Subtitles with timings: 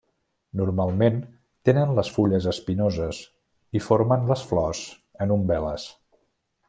[0.59, 1.19] Normalment
[1.69, 3.19] tenen les fulles espinoses
[3.81, 4.81] i formen les flors
[5.27, 5.87] en umbel·les.